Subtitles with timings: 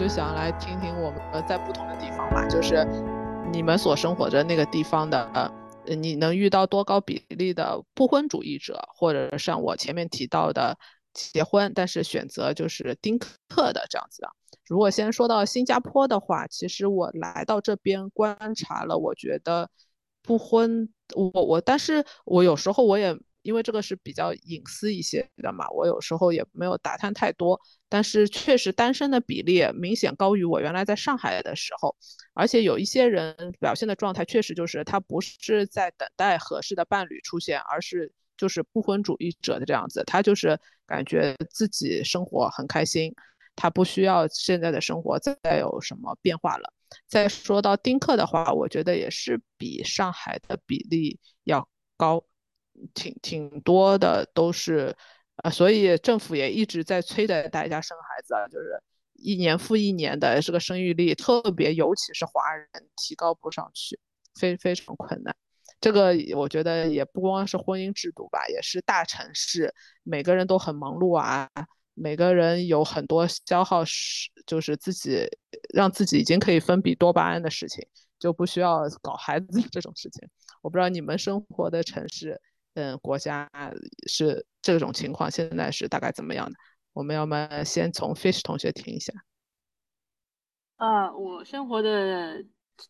[0.00, 2.86] 就想来听听我们呃在不同的地方嘛，就是
[3.52, 10.78] 你们所生活着那个地方的呃，你能遇到多高比例的不婚主义者，或者像我前面提到的
[11.12, 14.30] 结婚但是选择就是丁克的这样子的。
[14.66, 19.68] 如果先说到新加坡的话，其实我来到这边观察了，我觉得
[20.22, 23.14] 不婚我我，但是我有时候我也。
[23.42, 31.96] 因为这个是比较隐私一些的嘛，我有时候也没有打探太多，但是确实单身的比例明显高于我原来在上海的时候，
[32.34, 43.14] 而且有一些人表现的状态确实就是他不是在等待合适的伴侣出现，而是就是不婚主义者的这样子，他就是感觉自己生活很开心，
[43.56, 46.72] 他不需要现在的生活再有什么变化了。
[47.06, 52.24] 再说到丁克的话，我觉得也是比上海的比例要高。
[52.94, 54.94] 挺挺多的都是，
[55.42, 58.80] 呃，所以政府也一直在催着大家生孩子啊，就是
[59.14, 63.98] 一年复一年的这个生育率特别，尤其是华人提高不上去，
[64.34, 65.34] 非非常困难。
[65.80, 71.48] 这个我觉得也不光是婚姻制度吧，也是大城市每个人都很忙碌啊，
[71.94, 75.26] 每个人有很多消耗是就是自己
[75.74, 77.86] 让自己已经可以分泌多巴胺的事情，
[78.18, 80.28] 就不需要搞孩子这种事情。
[80.60, 82.40] 我不知道你们生活的城市。
[82.74, 83.50] 嗯，国家
[84.08, 86.52] 是这种情况，现在是大概怎么样的？
[86.92, 89.12] 我们要么先从 Fish 同学听一下。
[90.76, 92.44] 啊，我生活的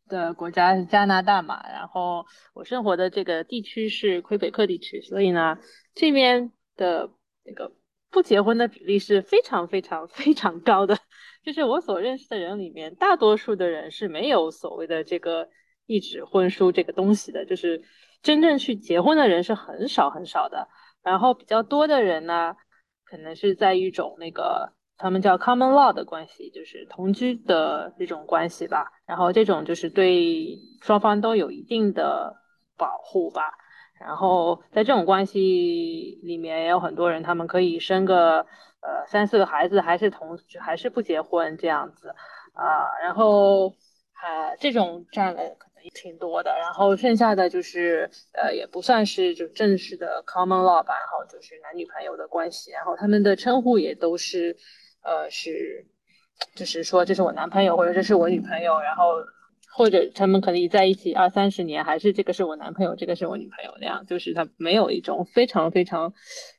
[0.06, 5.58] 的国家是加拿大嘛，然后我生活的这个地区是魁北克地区，所以呢，
[5.94, 7.10] 这边的
[7.42, 7.72] 那个
[8.10, 10.98] 不结婚的比例是非常非常非常高的。
[11.42, 15.48] 就是我所认识的人里面，大多数的人是没有所谓的这个
[15.86, 17.82] 一纸婚书这个东西的，就是。
[18.22, 20.68] 真正去结婚的人是很少很少的，
[21.02, 22.54] 然后比较多的人呢，
[23.04, 28.92] 可能是在一种那个他们叫 common law 的关系，就是同居的这种关系吧。
[29.06, 32.36] 然后这种就是对双方都有一定的
[32.76, 33.54] 保护吧。
[33.98, 38.40] 然后在这种关系里面，也有很多人他们可以生个
[38.80, 42.08] 呃三四个孩子，还是同还是不结婚这样子
[42.52, 42.64] 啊。
[43.02, 43.68] 然后
[44.12, 45.40] 啊，这种占了。
[45.94, 54.56] 挺多的，然后剩下的就是呃也不算是就正式的 common law 吧，然后就是男女朋友的关系，然后他们的称呼也都是
[55.02, 55.86] 呃是
[56.54, 59.14] 就是说这是我男朋友或者这是我女朋友，然后
[59.72, 66.12] 或者他们可以在一起二三十年，还是这个是我男朋友，这个是我女朋友那样，就是他没有一种非常非常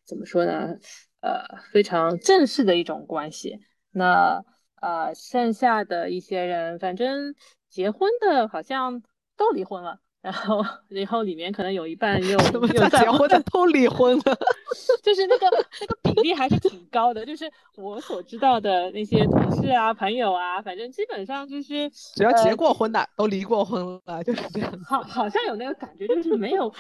[0.06, 0.76] 怎么说呢
[1.22, 3.60] 呃非常正式的一种关系。
[3.92, 4.44] 那
[4.81, 7.36] 呃剩下的一些人，反正
[7.70, 9.04] 结婚的好像。
[9.41, 14.38] 都离婚了，然后，然后里面可能有一半又又结婚的都离婚了，
[15.02, 17.25] 就是那个那个比例还是挺高的。
[17.25, 24.72] 就是我所知道的那些同事啊、朋友啊，反正基本上就是只要结过婚的都离过婚了，就是这样。
[24.85, 26.72] 好，好像有那个感觉，就是没有，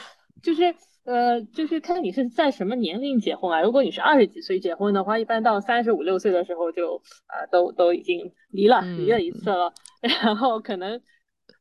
[0.43, 3.59] 就是呃，就是看你是在什么年龄结婚啊。
[3.63, 9.73] 如果你是二十几岁结婚的话，一般到三十五六岁的时候就啊，都都已经离了，离了一次了，
[10.23, 11.01] 然后可能。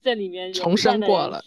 [0.02, 1.42] 这里面重生过了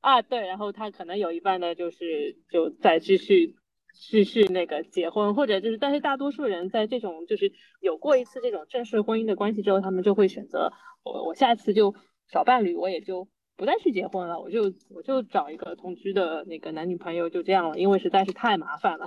[0.00, 3.54] 啊，对，然后他可能有一半的就是就再继续
[3.92, 11.94] 继续那个结婚，或者就是，但是大多数人在这种就是有过一次这种正式婚姻的关系之后，他们就会选择我我下次就
[12.30, 19.06] 找伴侣，我也就不再去结婚了，我就我就找一个同居的那个男女朋友就这样了，因为实在是太麻烦了。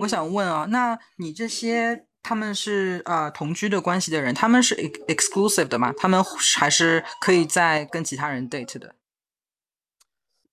[0.00, 2.04] 我想问啊，那你这些？
[2.20, 4.74] 他们是呃同居的关系的人，他们是
[5.06, 5.94] exclusive 的吗？
[5.96, 6.22] 他们
[6.58, 8.94] 还是可以在跟其他人 date 的？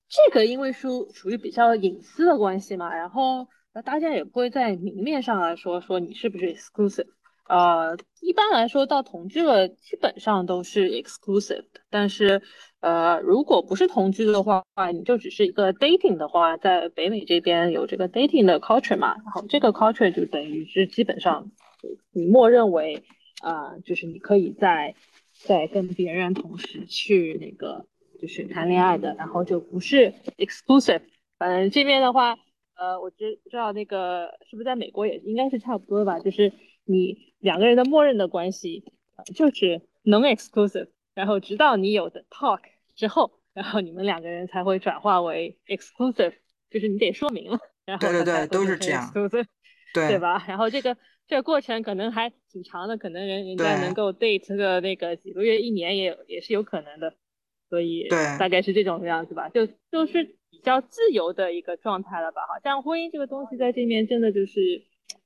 [0.08, 7.08] 这个因为属属于比较隐私的关系嘛，然后那大家也不会在明面上来说说你是不是 exclusive。
[7.48, 11.82] 呃，一般来说到同居了，基本上都是 exclusive 的。
[11.92, 12.42] 但是，
[12.80, 21.52] 呃，如果不是同居的话，你就只是一个 dating 的话，在北美这边有这个 dating 的 culture 嘛，然后这个 culture 就等于是基本上
[22.12, 23.04] 你默认为，
[23.42, 24.96] 啊，就是你可以在
[25.34, 27.86] 在跟别人同时去那个
[28.20, 31.02] 就是谈恋爱的，然后就不是 exclusive。
[31.38, 32.40] 反正这边的话，
[32.76, 36.52] 呃，我知知道那个是不是在美国也应该是差不多吧，就是。
[36.86, 38.84] 你两个人的默认的关系
[39.34, 42.60] 就是 non-exclusive，然后直到你有的 talk
[42.96, 46.34] 之后，然后你们两个人才会转化为 exclusive，
[46.70, 50.46] 就是你得说明了，然后对对对，都是这样，对对吧？
[50.48, 50.96] 然后这个
[51.28, 57.16] 这个过程可能还挺长的，可能人人家能够 date 个那个几个月、一年也也是有可能的，
[57.70, 62.42] 所以对，大概是这种样子吧，就就是比较自由的一个状态了吧？
[62.42, 64.84] 好像婚姻这个东西在这面真的就是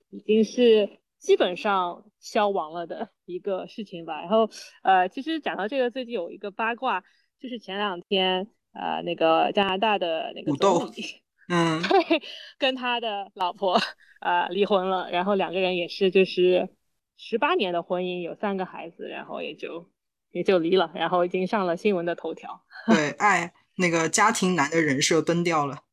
[0.10, 0.99] 已经是。
[1.20, 4.22] 基本上消亡了的一个事情吧。
[4.22, 4.50] 然后
[4.82, 7.04] 呃，其实讲到这个，最近有一个八卦，
[7.40, 11.82] 就是前两天呃，那个加拿大的那个总理，嗯，
[12.58, 13.80] 跟他的老婆
[14.22, 16.70] 呃离婚了，然后两个人也是就是
[17.18, 19.90] 十八年的婚姻，有三个孩子，然后也就
[20.32, 22.64] 也就离了，然后已经上了新闻的头条。
[22.88, 25.84] 对，爱那个家庭男的人设崩掉了。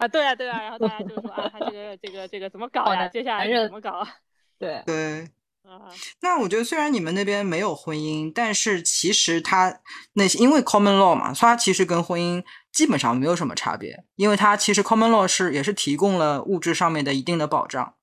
[0.00, 3.06] 啊，对啊，对啊，然后大家就说 啊，他这个这个这个怎么搞呀？
[3.08, 4.06] 接下来怎么搞？
[4.58, 5.28] 对对
[5.68, 5.92] 啊，
[6.22, 9.80] 那我觉得虽然你们那边没有婚姻，但是其实他
[10.14, 12.42] 那些因为 common law 嘛，它其实跟婚姻
[12.72, 17.94] 基本上没有什么差别，因为它其实 common law 是也是提供了物质上面的一定的保障，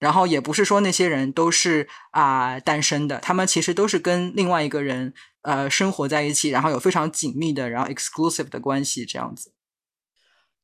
[0.00, 5.12] 然后也不是说那些人都是啊单身的，他们其实都是跟另外一个人
[5.42, 9.52] 呃生活在一起，然后有非常紧密的然后 exclusive 的关系这样子。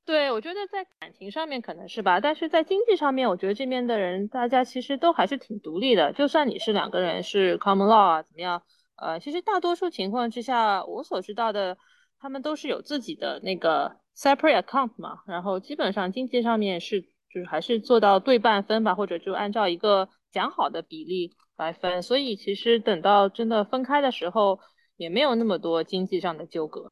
[0.04, 6.12] 对，我觉得在感情上面可能是吧，但是在经济上面，我觉得这边的人大家其实都还是挺独立的。
[6.12, 8.62] 就算你是两个人是 common law 啊，怎么样？
[8.96, 11.78] 呃，其实大多数情况之下，我所知道的，
[12.18, 22.02] 他们都是有自己的那个 separate account 嘛，然后基本上经济上面是就是还是做到对半分吧，或者就按照一个讲好的比例来分。
[22.02, 24.58] 所以其实等到真的分开的时候，
[24.96, 26.90] 也没有那么多经济上的纠葛。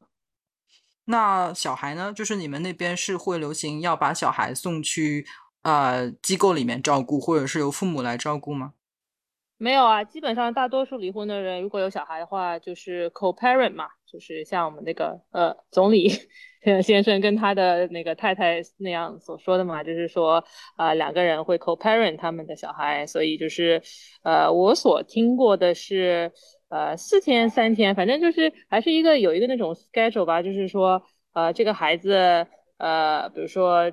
[1.11, 2.11] 那小孩呢？
[2.11, 5.23] 就是你们那边是会流行要把小孩送去
[5.61, 8.73] 呃机构里面照顾，或者是由父母来照顾吗？
[9.57, 16.09] 没有啊，基本上大多数离婚的人，如果有小孩的话，就是 co-parent 嘛，就是像我们那个呃总理
[16.81, 20.43] 先生跟他的那个太太那样所说的嘛，就是说
[20.77, 23.83] 啊两个人会 co-parent 他们的小孩，所以就是
[24.23, 26.31] 呃我所听过的是。
[26.71, 31.03] 呃，四天三天，反正就是还是一个有一个那种 schedule 吧，就是说，
[31.33, 32.47] 呃，这个孩子，
[32.77, 33.91] 呃，比如说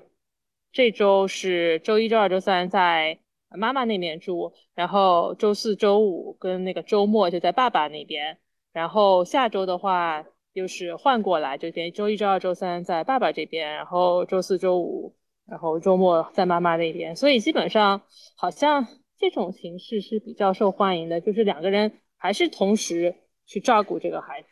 [0.71, 3.19] 这周是周一、周二、周三在
[3.51, 8.39] 妈妈那边住，然后周四周五跟那个周末就在爸爸那边，
[8.73, 15.17] 然后下周的话又是换过来，就等于周一、周二、周三在爸爸这边，然后周四周五，
[15.49, 18.03] 然后周末在妈妈那边，所以基本上
[18.37, 18.87] 好像
[19.19, 21.99] 这种形式是比较受欢迎的，就是两个人。
[22.19, 23.15] 还是同时
[23.47, 24.49] 去照顾这个孩子，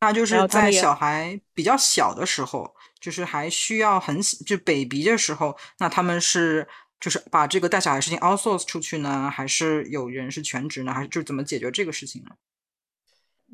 [0.00, 6.66] 那就是在小孩比较小的时候，就是还需要很就 baby 的时候，那他们是
[6.98, 12.30] 就是把这个带小孩事情 outsource 出去呢，还是有人是全职呢，还是就怎么解决这个事情呢？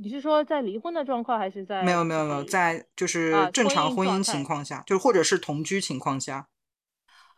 [0.00, 6.46] 你是说在离婚的状况，还是在没有没有没有在就是正常婚姻情况下，就是或者是同居情况下？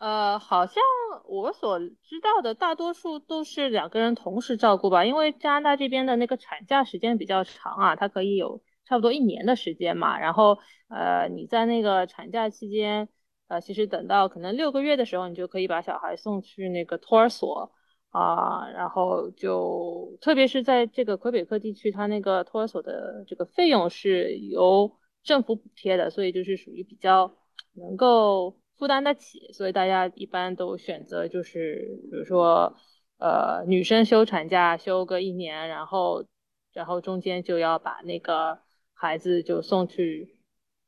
[0.01, 0.83] 呃，好像
[1.27, 10.19] 我所知道的大多数都是两个人同时照顾吧，因为加拿大这边的那个产假时间比较长啊，它可以有差不多一年的时间嘛。
[10.19, 10.59] 然后，
[10.89, 13.11] 呃，你在那个产假期间，
[13.49, 17.71] 呃，其实等到可能六个月的时候，你就可以把小孩送去那个托儿所
[18.09, 18.71] 啊。
[18.71, 27.35] 然后就特别是在这个魁北克地区，它那个托儿所的这个费用是由政府补贴的，所以就是属于比较
[27.75, 28.60] 能够。
[28.81, 32.75] 负担得起，所以大家一般都选择就是，比如说，
[33.19, 36.25] 呃，女生休产假休个一年，然后，
[36.73, 38.59] 然后中间就要把那个
[38.95, 40.41] 孩子就送去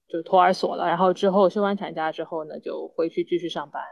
[0.08, 3.82] 就托儿所了，然后之后休完产假之后呢，就回去继续上班，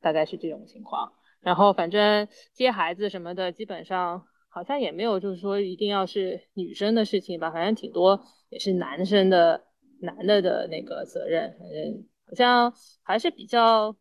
[0.00, 1.12] 大概是这种情况。
[1.40, 9.64] 然后反正接孩子什么的，基本上好像也没有就是说一定要是女生的事情吧，反正挺多也是男生的
[10.00, 12.06] 男的的那个责任，反正。
[12.26, 13.96] 好像还是比较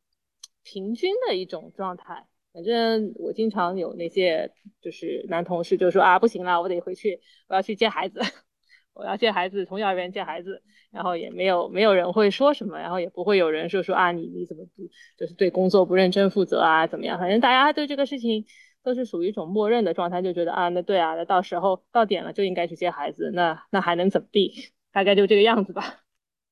[0.63, 2.27] 平均的一种状态。
[2.53, 4.51] 反正我经常有那些
[4.81, 8.19] 就是男同事就说啊，不行了，我得回去，我要去接孩子，
[8.93, 10.61] 我要接孩子，从幼儿园接孩子。
[10.91, 14.83] 然后也没有没有人会说什么，然后也不会有人说说啊，你你怎么不
[15.17, 17.19] 就是对工作不认真负责啊，怎么样？
[17.19, 18.45] 反正大家对这个事情
[18.81, 24.71] 都是属于一种默认的状态，就觉得啊，那对啊，那到时候到点了就应该去接孩子，那那还能怎么地？
[24.93, 26.04] 大概就这个样子吧。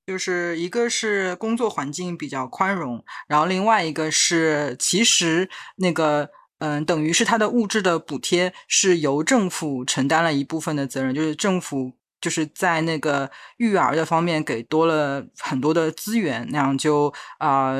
[0.05, 6.29] 就是一个是工作环境比较宽容，然后另外一个是其实那个
[6.59, 17.73] 嗯，等于是他的物质的补贴是由政府承担了一部分的责任，就是政府就是在那个育儿的方面给多了很多的资源，那样就啊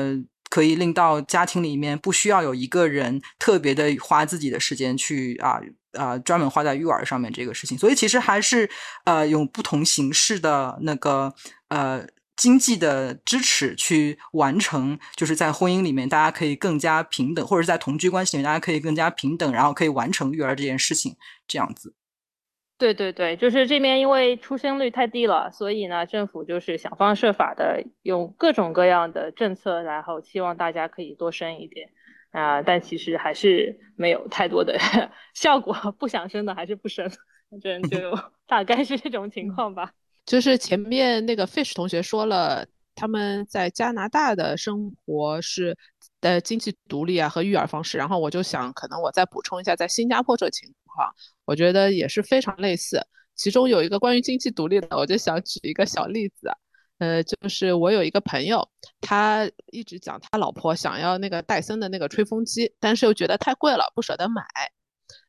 [0.50, 5.60] 可以令到家庭里面不需要有一个人特别的花自己的时间去啊
[5.96, 8.68] 啊专门花在育儿上面这个事情，所以其实还是
[9.04, 11.34] 呃有不同形式的那个
[11.68, 12.06] 呃。
[12.36, 21.14] 经济的支持去完成，就是在婚姻里面，大家可以更加平等，或者是在同居关系里面，大家可以更加平等，然后可以完成育儿这件事情，
[21.46, 21.94] 这样子。
[22.76, 31.88] 对对对，就是这边因为出生率太低了，所以呢，政府就是想方设法的用各种各样的政策，然后希望大家可以多生一点。
[32.34, 34.76] 啊，但其实还是没有太多的
[35.34, 37.08] 效果，不想生的还是不生，
[37.48, 39.92] 反正 就大概是这种情况吧。
[40.26, 45.76] 就是前面那个 Fish 同学说了，他们在加拿大的生活是
[46.20, 51.08] 的经济独立啊和育儿方式，然后我就想，可能我再补充一下，在新加坡这情况，
[51.44, 53.00] 我觉得也是非常类似。
[53.36, 56.50] 其中有一个关于经济独立的，我就想举一个小例子。
[56.98, 58.68] 呃，就是我有一个朋友，
[59.00, 64.42] 他一直讲他老婆想要那个戴森的那个吹风机，但是又觉得太贵了，不舍得买。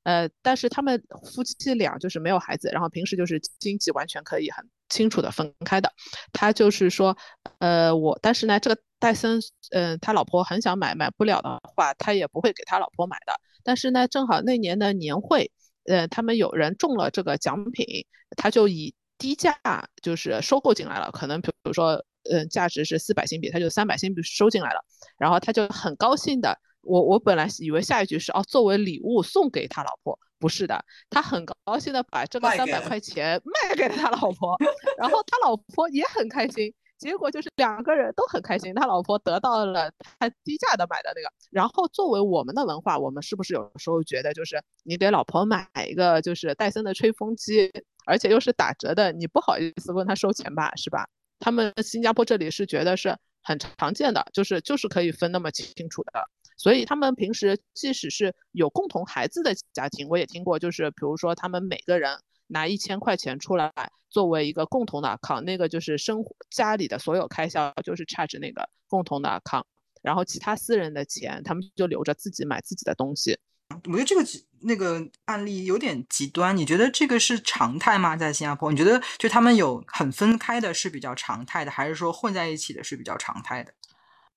[0.03, 1.03] 呃，但是他们
[1.34, 5.91] 夫妻俩就是没有孩子，然后平时就是经济完全可以很清楚的分开的。
[6.31, 7.17] 他就是说，
[7.57, 9.39] 呃，我，但是呢，这个戴森，
[9.72, 13.34] 嗯，他老婆很想买，买不了的话，他也不会给他老婆买的。
[13.63, 15.51] 但是呢，正好那年的年会，
[15.86, 18.05] 呃，他们有人中了这个奖品，
[18.38, 18.93] 他就以。
[19.25, 19.58] 低价
[20.03, 24.79] 就是收购进来了，可能比如说，嗯，价值是四百新币，他就三百新币收进来了，
[25.17, 30.79] 然后他就很高兴的，我我本来以为下一句是哦，作为礼物送给他老婆，不是的，
[31.10, 34.55] 他很高兴的把这个三百块钱卖给了他老婆，
[35.00, 36.72] 然后他老婆也很开心。
[37.00, 41.29] 结果就是两个人都很开心，他老婆得到了他低价的买的那个。
[41.50, 47.70] 然后作为我们的文化，我们是不是有时候觉得，就是你给老婆买一个就是戴森的吹风机，
[48.05, 51.07] 而且又是打折的，你不好意思问他收钱吧，是吧？
[51.39, 56.12] 他们新加坡这里是觉得是很常见的，就是就是可以分那么清楚的。
[56.57, 62.17] 所以他们平时即使是有共同孩子的家庭，我也听过，就是比如说他们每个人。
[62.47, 63.74] 拿一千块钱出来
[64.07, 69.63] 作为一个共同的 account，那个就是生活家里的所有开销就是 charge 那个共同的 account，
[70.03, 73.39] 然后其他私人的钱他们就留着自己买自己的东西。
[73.69, 74.24] 我觉得这个
[74.62, 78.15] 那个案例有点极端，你觉得这个是常态吗？
[78.15, 83.74] 在新加坡，你觉得就他们有很分开的是比较常态的，还是说混在一起的是比较常态的？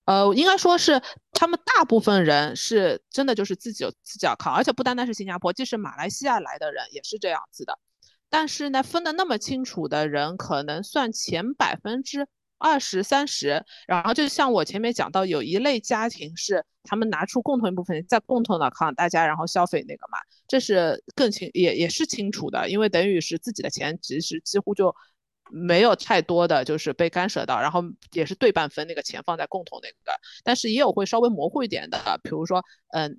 [0.07, 7.79] 呃，应该说是他们大部分人是真的就是自己有自己 account，而且不单单是新加坡，即使马来西亚来的人也是这样子的。
[8.31, 12.27] 但是呢，分的那么清楚的人，可能算前百分之
[12.59, 13.65] 二十三十。
[13.87, 24.95] 然后就像我前面讲到，有一类家庭是他们拿出共同一部分，在共同的靠大家，然后消费那个嘛，这是更清也也是清楚的，因为等于是自己的钱，其实几乎就
[25.51, 32.63] 没有太多的就是被干涉到，然后也是对半分那个钱放在共同那个，但是也有会稍微模糊一点的，比如说，
[32.93, 33.19] 嗯，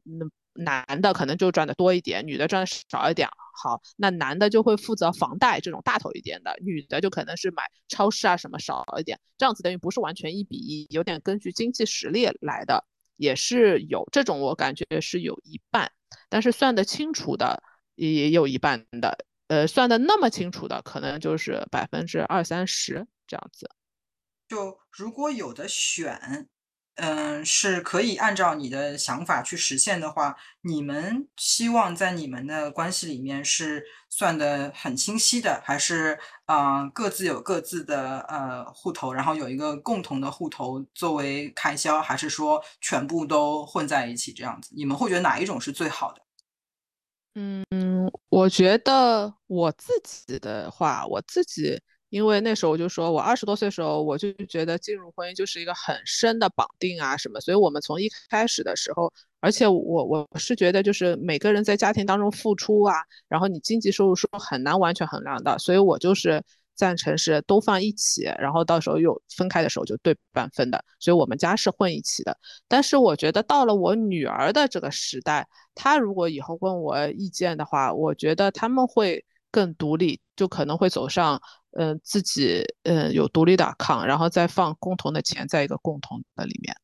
[0.53, 3.29] 男的可能就赚的多一点，女的赚的少一点。
[3.61, 12.85] 好，那男的就会负责房贷这种大头一点的，女的就可能是买超市啊什么少一点，这样子等于不是完全一比一，有点根据经济实力来的，
[13.17, 15.91] 也是有这种我感觉是有一半，
[16.29, 17.61] 但是算得清楚的
[17.95, 23.69] 也有一半的，呃，算得那么清楚的可能就是百分之二三十这样子。
[24.47, 26.47] 就如果有的选。
[27.01, 44.69] 嗯，是可以按照你的想法去实现的话，你们希望在你们的关系里面是算的很清晰的，还是啊各自有各自的呃户头，然后有一个共同的户头作为开销，还是说全部都混在一起这样子？
[44.75, 46.21] 你们会觉得哪一种是最好的？
[47.35, 51.81] 嗯，我觉得我自己的话，我自己。
[52.09, 62.95] 因为那时候我就说，我二十多岁的时候，我就觉得进入婚姻就是一个很深的绑定啊什么，所以我们从一开始的时候，而且我我是觉得就是每个人在家庭当中付出啊，
[63.27, 66.43] 然后你经济收入是很难完全衡量的，所以我就是
[66.75, 72.37] 赞成是都放一起，然后到时候有分开的时候就对半分的，所以我们家是混一起的。
[72.67, 81.41] 但是我觉得到了我女儿的这个时代，她如果以后问我意见的话，我觉得他们会更独立，就可能会走上。
[81.73, 86.75] 嗯，自己嗯有独立的卡然后再放共同的钱在一个共同的里面。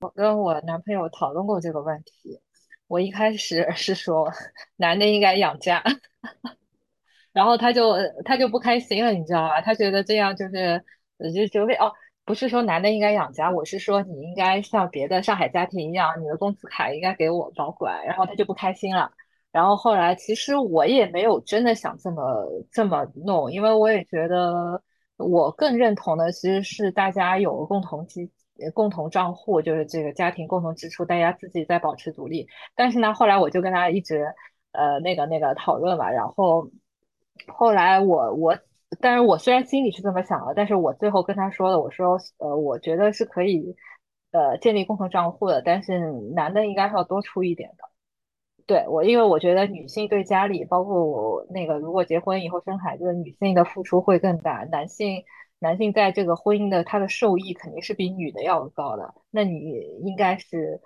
[0.00, 2.40] 我跟我男朋友讨论过这个问题，
[2.86, 4.32] 我一开始 是说
[4.76, 5.84] 男的应该养家，
[7.32, 7.94] 然后他就
[8.24, 9.60] 他就不开心了，你知道吧？
[9.60, 10.82] 他觉得这样就是
[11.34, 11.92] 就就为哦，
[12.24, 19.12] 不是说男的应该养家，我是说你应该像别的上海家庭一样，你的工资卡应该给我保管，然后他就不开心了。
[19.54, 24.82] 然后后来，其实我也没有真的想这么这么弄，因为我也觉得
[25.16, 28.28] 我更认同的其实是大家有个共同基
[28.74, 32.48] 共同账户，就是这个家庭共同支出，大家自己在保持独立。
[32.74, 34.26] 但是呢，后来我就跟他一直
[34.72, 36.68] 呃那个那个讨论嘛，然后
[37.46, 38.58] 后来我我，
[39.00, 43.76] 但是我虽然心里是这么想的，但是我最后跟他说了，我说呃，我觉得是可以
[44.32, 47.93] 呃建立共同账户的，但是男的应该是要多出一点的。
[48.66, 54.64] 对我，因为我觉得女性对家里，包括我那个，如果结婚以后生孩子，女性的付出会更大。
[54.70, 55.22] 男性，
[55.58, 59.14] 男性在这个婚姻的他的受益肯定是比女的要高的。
[59.30, 60.80] 那你应该是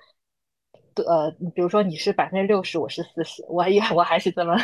[1.07, 4.57] 呃，比如说你是百分之六十，我是四十，我也我还是这么，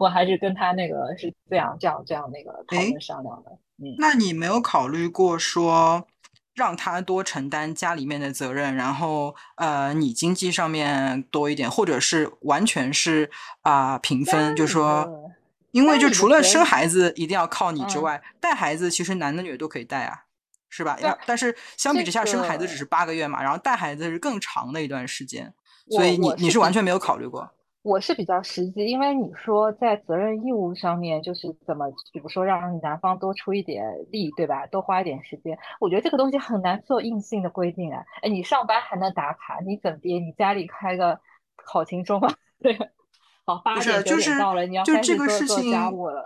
[0.00, 3.52] 我还是跟他那个是这样这样这样那个讨论商量的。
[3.78, 6.04] 嗯，那你没有考虑过说
[6.56, 15.30] 让他多承担家里面的责任，然后呃，你经济上面多一点，或者是完全是啊平分，就说，
[15.70, 20.24] 因为就除了生孩子一定要靠你之外，带孩子其实男的女的都可以带啊。
[20.68, 20.98] 是吧？
[21.00, 25.54] 要但是相比之下，生孩子只是八个月嘛，然后带孩子是更长的一段时间，
[25.88, 27.50] 所以你你是完全没有考虑过。
[27.86, 34.66] 我是比较实际，因为你说在责任义务上面，就是怎么，比如说让男方多出一点力，对吧？
[34.66, 38.04] 多花一点时间，我觉得这个东西很难做硬性的规定啊。
[38.22, 40.18] 哎，你上班还能打卡，你怎地？
[40.18, 41.20] 你家里开个
[41.54, 42.28] 考勤中吗？
[42.60, 42.76] 对。
[43.46, 45.72] 好，八点九点到了，你要就这个事情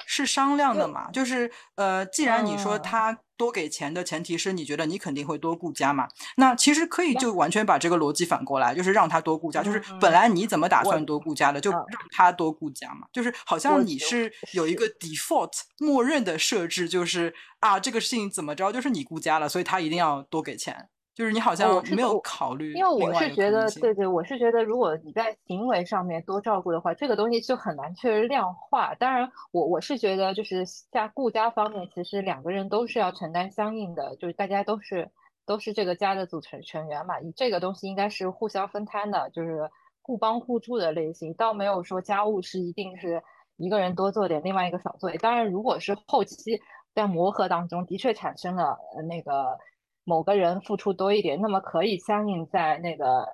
[0.06, 1.10] 是商量的嘛？
[1.10, 6.08] 就是呃，既然你说他多给钱的前提是你觉得你肯定会多顾家嘛，
[6.38, 11.86] 那其实可以就完全把这个逻辑反过来，就是让他多顾家，就是本来你怎么打算多顾家的，就让
[12.16, 13.06] 他多顾家嘛。
[13.12, 20.88] 就是好像你是有一个 default 默认的设置，就是啊，这个事情怎么着，就是你顾家了，所以他一定要多给钱。
[21.20, 28.94] 就是你好像没有考虑，因为我是觉得，对对，我是觉得，如果你在行为上面多照顾的话，这个东西就很难去量化。
[28.94, 35.10] 当然，我我是觉得，就是在顾家方面，其实两个人都是要承担相应的，就是大家都是
[35.44, 43.22] 都是这个家的组成成员嘛，你这个东西应该是互相分摊的，就是互帮互助的类型，倒没有说家务是一定是
[43.58, 45.20] 一个人多做点，另外一个少做点。
[45.20, 46.58] 当然，如果是后期
[46.94, 49.58] 在磨合当中的确产生了那个。
[50.10, 53.28] 某个人付出多一点，那么可以相应在那个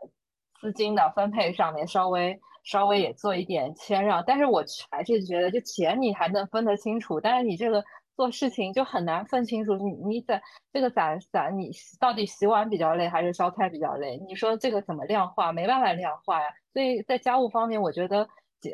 [0.61, 4.23] 资金的分配上面稍微稍微也做一点谦让。
[4.26, 7.83] 但是我还是觉得，就钱你还能分得清楚，但是你这个
[8.14, 9.75] 做事情就很难分清楚。
[9.76, 14.18] 你你在这个咋咋，你到底洗碗比较累还是烧菜比较累？
[14.28, 15.52] 你说这个怎么量化？
[15.52, 16.49] 没办法量化呀。
[16.75, 18.28] 所以在家务方面，我觉得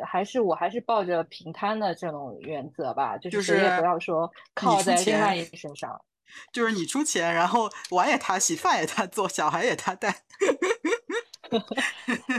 [0.05, 6.01] 还是我还是抱着平摊的这种原则吧，就是谁也不要说靠在另外一个身上。
[6.53, 10.09] 就是你出钱，然后碗也他洗，饭也他做，小孩也他带。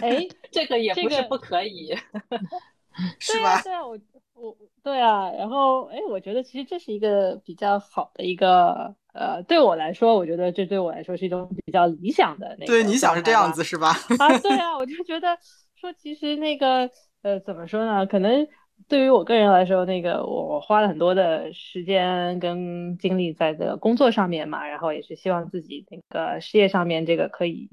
[0.02, 1.96] 哎，这个也不是不可以，
[3.20, 3.62] 是吧？
[3.62, 3.98] 对啊，我
[4.34, 12.68] 我对啊，然后哎，我觉得其实这是一个比较好的一个呃，对我来说，我觉得这对我来说是一种比较理想的那个。
[12.72, 13.90] 对，你想是这样子是吧？
[14.18, 15.38] 啊，对啊， 我就觉得
[15.76, 16.90] 说，其实那个
[17.22, 18.06] 呃，怎么说呢？
[18.06, 18.48] 可能。
[18.88, 27.70] 对于我个人来说，那个我花了很多的时间跟精力在这个工作上面嘛，然后也是希望自己那个事业上面这个可以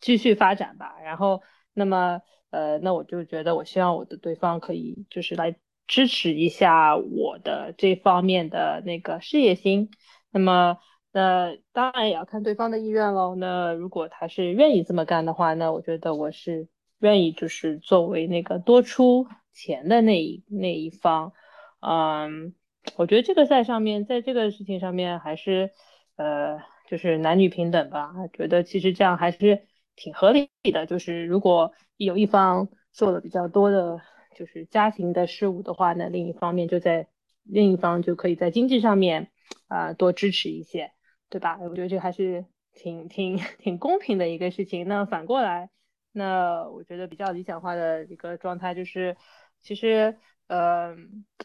[0.00, 0.96] 继续发展吧。
[1.02, 5.56] 然后，那么呃，那我就觉得我希望我的对方可以就是来
[5.86, 9.90] 支持一下我的这方面的那个事业心。
[10.30, 10.78] 那么，
[11.12, 13.34] 那当然也要看对方的意愿喽。
[13.36, 19.26] 那如果他是愿意这么干的话，那我觉得我是愿意就是作为那个多出。
[19.58, 21.32] 钱的那一那一方，
[21.80, 22.54] 嗯，
[22.96, 25.72] 我觉得这个在上面，在这个事情上面还是，
[26.14, 28.12] 呃，就是男女平等吧。
[28.32, 29.66] 觉得其实这样还是
[29.96, 30.86] 挺合理的。
[30.86, 34.00] 就是如果有一方做的比较多的，
[34.36, 37.08] 就是家庭的事务的话，那另一方面就在
[37.42, 39.32] 另一方就可以在经济上面
[39.66, 40.92] 啊多支持一些，
[41.28, 41.58] 对吧？
[41.60, 42.44] 我觉得这还是
[42.74, 44.86] 挺挺挺公平的一个事情。
[44.86, 45.68] 那反过来，
[46.12, 49.16] 那我觉得比较理想化的一个状态就是。
[49.62, 50.16] 其实，
[50.46, 50.96] 呃，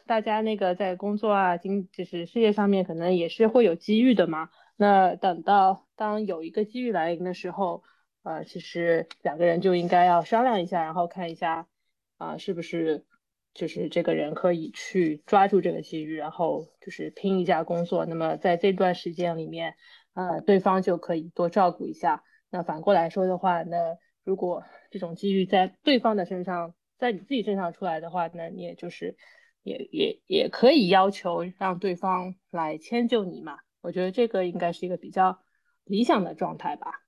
[0.06, 4.50] 大家那个在工作啊，经就是事业上面，可能也是会有机遇的嘛。
[4.76, 7.84] 那等到当有一个机遇来临的时候，
[8.24, 11.68] 呃，其实两个人就应该要商量一下，然后看一下，
[12.18, 13.06] 啊，是不是
[13.54, 18.06] 就是这个人可以去抓住这个机遇，然后就是拼一下工作。
[18.06, 19.76] 那么在这段时间里面，
[20.14, 22.24] 呃，对方就可以多照顾一下。
[22.50, 29.18] 那反过来说的话，那如果这种机遇在对方的身上，在你自己身上出来的话，呢你也就是
[29.64, 33.60] 也也也可以要求让对方来迁就你嘛。
[33.82, 35.44] 我觉得这个应该是一个比较
[35.84, 37.02] 理想的状态吧。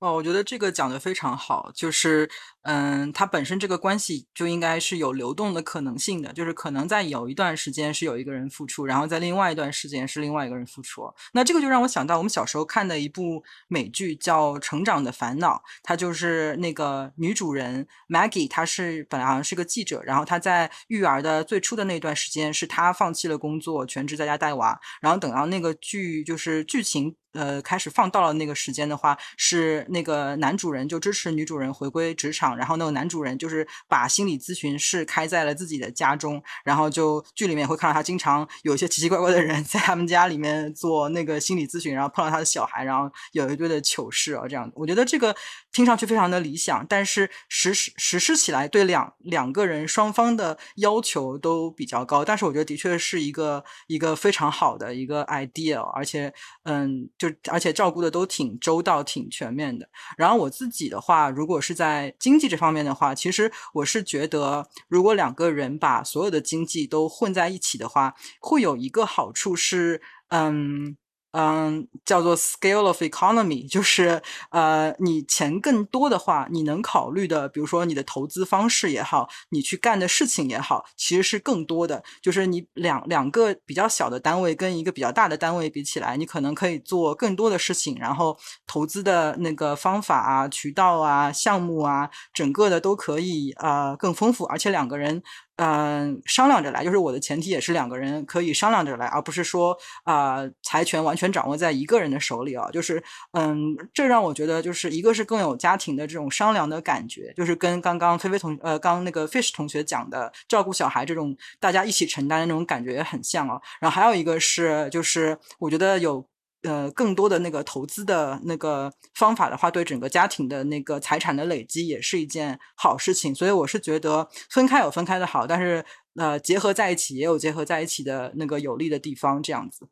[0.00, 2.30] 哦，我觉得这个讲的非常好，就是，
[2.62, 11.12] 嗯，它本身这个关系就应该是有流动的可能性的，就是可能在有一段时间是有一个人付出，然后在另外一段时间是另外一个人付出。
[11.32, 27.16] 那这个就让我想到我们小时候看的一部美剧叫《成长的烦恼》，它就是那个女主人 Maggie，她是本来好像是个记者，然后她在育儿的最初的那段时间是她放弃了工作，全职在家带娃，然后等到那个剧就是剧情。
[27.38, 44.70] 呃开始放到了那个时间的话，是那个男主人就支持女主人回归职场，然后那个男主人就是把心理咨询室开在了自己的家中，然后就剧里面会看到他经常有一些奇奇怪怪的人 在他们家里面做那个心理咨询，然后碰到他的小孩，然后有一堆的糗事啊，这样。
[44.74, 45.34] 我觉得这个
[45.72, 56.32] 听上去非常的理想，但是实施实施起来对两两个人双方的要求都比较高，但是我觉得的确是一个一个非常好的一个 idea，而且
[56.64, 59.88] 嗯就，而且照顾的都挺周到、挺全面的。
[60.16, 70.96] 然后我自己的话，如果是在经济这方面的话，其实我是觉得，如果两个人把所有的经济都混在一起的话，会有一个好处是，嗯。
[71.38, 74.20] 嗯，叫做 scale of economy，就是
[74.50, 82.02] 呃，你钱更多的话，你能考虑的，比如说你的投资方式也好，你去干的事情也好，其实是更多的。
[82.20, 95.22] 就是你两两个比较小的单位跟一个比较大的单位比起来，你可能可以做更多的事情，然后投资的那个方法啊、渠道啊、项目啊，整个的都可以呃更丰富，而且两个人。
[95.58, 102.70] 嗯，商量着来，就是我的前提也是两个人可以商量着来，而不是说啊，财权完全掌握在一个人的手里啊。
[102.70, 113.60] 就是嗯，这让我觉得就是一个是更有家庭的这种商量的感觉，就是跟刚刚菲菲同呃，刚那个 Fish 同学讲的照顾小孩这种大家一起承担的那种感觉也很像啊。
[113.80, 116.24] 然后还有一个是，就是我觉得有。
[116.62, 123.34] 呃，更多的那个投资的那个方法的话，对整个家庭的那个财产的累积也是一件好事情。
[123.34, 125.84] 所以我是觉得分开有分开的好，但是
[126.16, 129.42] 呃，结合在一起也有结合在一起的那个有利的地方。
[129.42, 129.88] 这样子。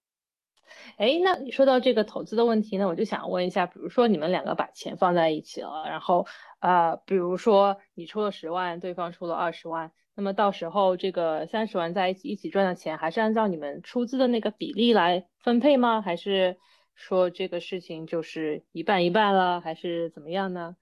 [0.98, 6.26] 哎，那你说到这个投资的问题呢，我就想问一下，比如说你们两个把钱放在一起了，然后
[6.61, 16.02] 呃，比如说你出了十万，对方出了二十万，那么到时候这个三十万在一起一起赚的钱，还是按照你们出资的那个比例来分配吗？
[16.02, 16.59] 还是？
[16.98, 20.76] 说这个事情就是一半一半了，还是怎么样呢？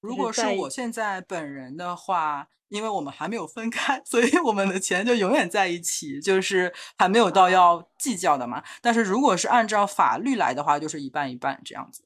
[0.00, 8.64] 如果是我现在本人的话，因为我们还没有分开， 所以我们的钱就永远在一起，就是还没有到要计较的嘛。
[8.80, 12.02] 但是如果是按照法律来的话，就是一半一半这样子。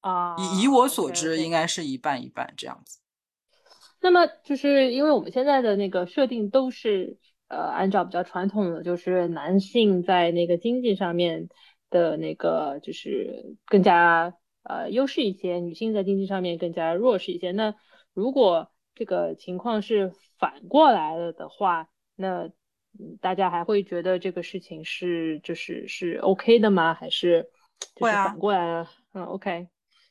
[0.00, 3.00] 啊，以以我所知，应该是一半一半这样子。
[4.00, 11.48] 那么就是因为我们现在的那个设定都是呃按照比较传统的，就是男性在那个经济上面。
[11.92, 14.32] 的那个就是更加
[14.62, 17.50] 呃优势一些，女性在经济上面更加弱势一些。
[17.50, 17.74] 那
[18.14, 22.48] 如果这个情况是反过来了的话，那
[23.20, 26.94] 大家还会觉得这个事情是就是是 OK 的吗？
[26.94, 27.50] 还是
[27.96, 28.88] 就是反过来了？
[29.12, 29.66] 嗯，OK。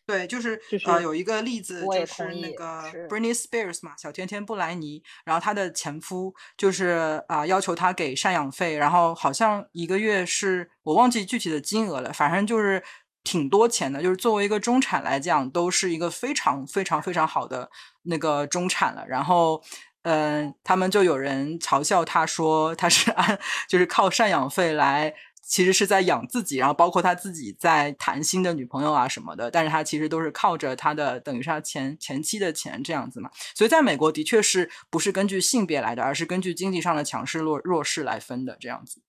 [0.09, 12.81] 对，就是呃，有一个例子就是那个 Britney Spears 嘛，小甜甜布莱尼，然后她的前夫就是啊，要求她给赡养费，然后好像一个月是我忘记具体的金额了，反正就是
[13.23, 17.69] 挺多钱的，就是作为一个中产来讲，都是一个非常非常非常好的
[18.01, 19.05] 那个中产了。
[19.07, 19.61] 然后
[20.01, 23.37] 嗯，他们就有人嘲笑他说他是按
[23.69, 25.13] 就是靠赡养费来。
[25.49, 33.31] 其实是在养自己，然后包括他自己在谈新的女朋友啊什么的，但是他其实都是靠着他的等于是他前前妻的钱这样子嘛。
[33.55, 39.01] 所以在美国的确是不是根据性别来的，而是根据经济上的强势弱弱势来分的这样子。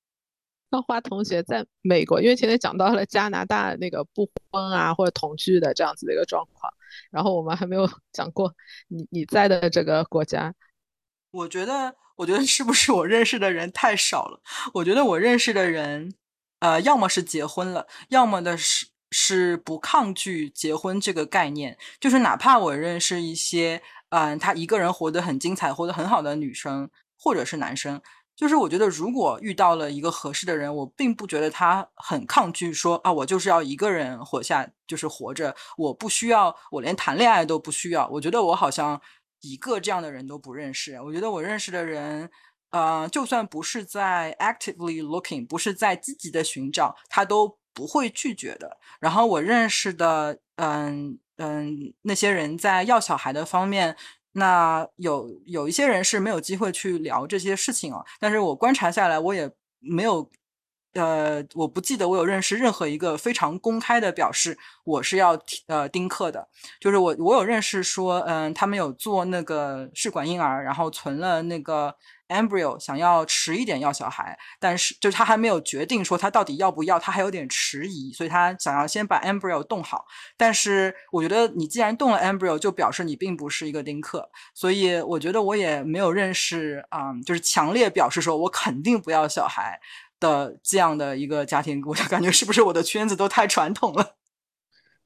[0.70, 6.72] 那花同学在美国，因为前面讲到了加拿大那个不婚啊或者同居的这样子的一个状况，
[7.11, 8.55] 然后我们还没有 讲过
[8.88, 10.55] 你你在的这个国家。
[11.33, 14.40] 我觉得，我觉得是不是我认识的人太少了？
[14.72, 16.14] 我觉得我认识的人。
[16.61, 21.77] 呃，要么是结婚了，要么的是是不抗拒结婚这个概念。
[21.99, 28.01] 就是哪怕我认识一些，嗯，他一个人活得很精彩、活得很好的女生或者是男生，
[28.37, 38.07] 就是我觉得如果遇到了一个合适的人，我并不觉得他很抗拒说啊，我就是要一个人活下，就是活着，我不需要，我连谈恋爱都不需要。
[38.09, 39.01] 我觉得我好像
[39.40, 41.01] 一个这样的人都不认识。
[41.01, 42.31] 我觉得我认识的人。
[42.70, 48.78] 呃，就算不是在 actively looking，不是在积极的寻找，他都不会拒绝的。
[49.00, 53.96] 然后我认识的，嗯嗯，那些人在要小孩的方面，
[54.33, 58.04] 那有有一些人是没有机会去聊这些事情啊。
[58.20, 60.30] 但是我观察下来，我也没有，
[60.92, 66.48] 呃，我不记得我有认识任何一个非常公开的表示我是要呃丁克的。
[66.78, 71.96] 就是我我有认识说，嗯，他们有做那个试管婴儿，然后存了那个。
[72.31, 80.07] Embryo 想要迟一点要小孩，但是就是他还没有决定说他到底要不要，他还有点迟疑，所以他想要先把 embryo 冻好。
[80.37, 89.81] 但是我觉得你既然冻了 embryo，就表示你并不是一个丁克，所以我觉得我也没有认识啊，就是强烈表示说我肯定不要小孩
[90.19, 94.19] 的这样的一个家庭，我就感觉是不是我的圈子都太传统了。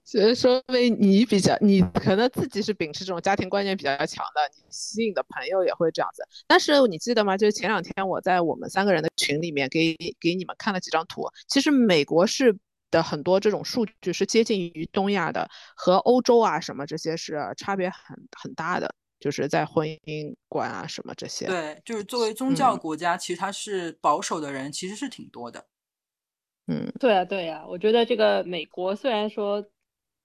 [0.05, 6.23] 所以说明你比较，你可能自己是秉持这种家庭观念比较强的，你吸引的朋友也会这样子。
[6.47, 7.38] 但是你记得吗？
[7.38, 12.55] 就是前两天我在我们三个人的群里面给给你们看了几张图，其实美国是
[12.90, 21.47] 的很多这种数据是接近于东亚的，和欧洲啊什么这些是差别很很大的，就是在婚姻观啊什么这些。
[21.47, 25.64] 对，就是作为宗教国家，其实它是保守的人其实是挺多的。
[26.67, 29.67] 嗯，对啊，对呀，我觉得这个美国虽然说。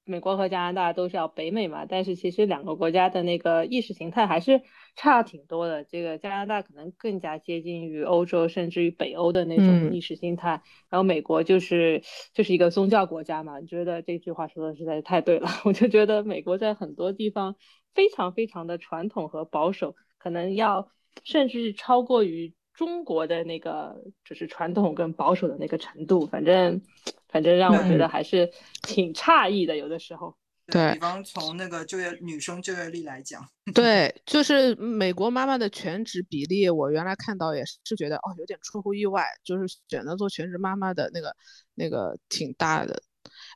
[0.10, 4.62] 美国和加拿大都是要北美嘛，但是其实两个国家的那个意识形态还是
[4.96, 5.84] 差挺多的。
[5.84, 12.02] 这个加拿大可能更加接近于欧洲，甚至于北欧的那种意识形态，然后美国就是
[12.34, 13.60] 就是一个宗教国家嘛。
[13.60, 17.56] 你觉得这句话说的实在是太对了， 我就觉得美国在很多地方
[17.94, 20.90] 非常非常的传统和保守，可能要
[21.24, 22.54] 甚至是超过于。
[22.80, 26.82] 中国的那个就是传统跟保守的那个程度，反正
[27.28, 28.50] 反正让我觉得还是
[28.84, 30.34] 挺诧异的，有的时候。
[30.68, 41.36] 对，比方从那个就业女生就业率来讲， 对，就是美国妈妈的全职比例，我原来看到也是觉得哦，有点出乎意外，就是选择做全职妈妈的那个
[41.76, 43.04] 那个挺大的。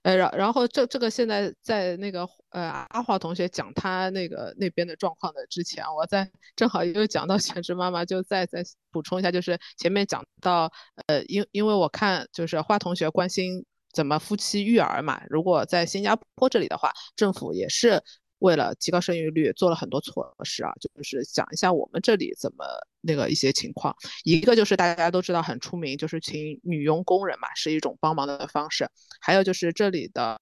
[0.04, 10.72] 呃，然然后这这个现在在那个呃阿华同学讲他那个那边的状况的之前，我在正好又讲到全职妈妈，就再再补充一下，就是前面讲到
[11.08, 18.04] 呃，因因为我看就是花同学关心怎么夫妻育儿嘛，如果在新加坡这里的话，政府也是。
[18.44, 22.66] 为了提高生育率，做了很多措施啊，就是讲一下我们这里怎么
[23.00, 23.96] 那个一些情况。
[24.26, 28.90] 一个就是大家都知道很出名，就是请女佣工人嘛，是一种帮忙的方式。
[29.22, 30.38] 还有就是这里的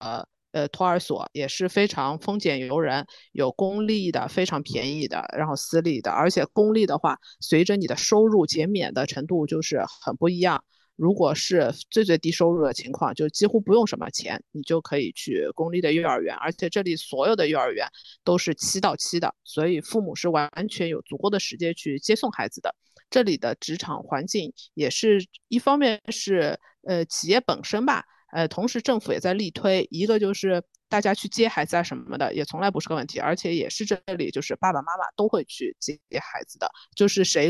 [0.52, 10.64] 呃托儿所也是非常丰俭由人，有公立的非常便宜的，然后私立的，而且公立的话，随着你的收入减免的程度就是很不一样。
[10.96, 17.88] 如果是最最低收入的情况，就几乎不用什么钱，你就可以去公立的幼儿园，而且这里所有的幼儿园
[18.24, 22.76] 都是七到七的，所以父母是完全有足够的时间去接送孩子的。
[23.10, 37.50] 这里的职场环境也是一方面是呃企业本身吧，呃，同时政府也在力推，一个就是大家去接孩子啊什么的，也从来不是个问题，而且也是这里就是爸爸妈妈都会去接孩子的，就是谁。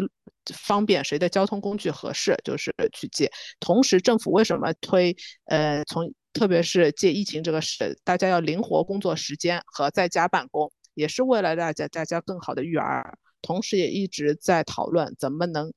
[0.56, 3.32] 方便谁的交通工具合适，就是去接。
[3.60, 5.16] 同时，政府为什么推？
[5.46, 13.20] 呃，从特别是借疫情这个事，大家要灵活工作时间和在家办公，也是为了大家大家更好的育儿。
[13.44, 15.72] 同时，也一直在讨论怎么能，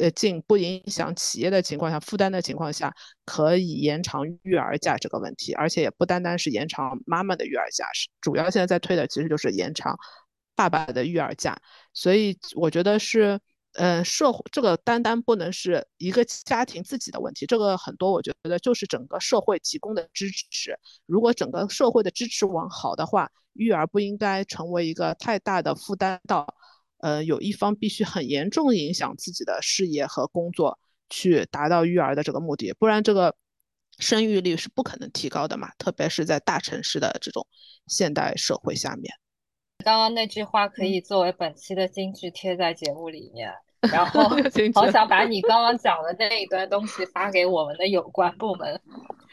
[0.00, 2.92] 呃，尽不影响企业的情况下负担的情况下，
[3.24, 5.52] 可以延长育儿假这个问题。
[5.54, 9.96] 而且也不单单是延长妈妈的育儿假，是主要现在在推的其实就是延长
[10.56, 11.56] 爸爸的育儿假。
[11.92, 13.38] 所以我觉得是。
[13.74, 20.76] 呃，社会这个单单不能是一个家庭自己的问题，这个很多我觉得就是整个社会提供的支持。
[21.06, 26.52] 如果整个社会的支持往好的话，育儿不应该成为一个太大的负担，到
[27.00, 33.34] 呃有一方必须很严重影响自己的事业和工作去达到育儿的这个目的，不然这个
[33.98, 37.46] 生育率是不可能提高的嘛，特别是在大城市的这种
[37.86, 39.12] 现代社会下面。
[39.84, 43.50] 刚刚那句话可以作为本期的金句贴在节目里面，
[43.92, 44.22] 然后
[44.74, 48.80] 好想把你刚刚讲的那一段东西发给我们的有关部门。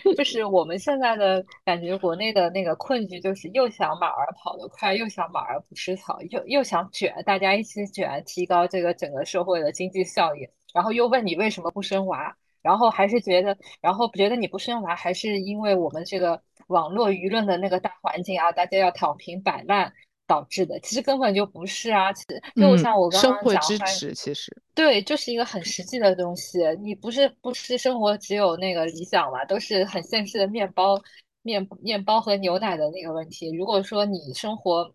[0.16, 19.92] 就是我们现在的感觉，国内的那个困局就是又想马儿跑得快，又想马儿不吃草，又又想卷，大家一起卷，提高这个整个社会的经济效益，然后又问你为什么不生娃，然后还是觉得，然后觉得你不生娃还是因为我们这个网络舆论的那个大环境啊，大家要躺平摆烂。
[20.28, 26.60] 导致的其实根本就不是啊，其实就像我刚刚讲，支持其实对，就是一个很实际的东西。
[26.82, 31.02] 你不是不吃生活只有那个理想嘛，都是很现实的面包、
[31.42, 33.50] 面面包和牛奶的那个问题。
[33.56, 34.92] 如果说你生活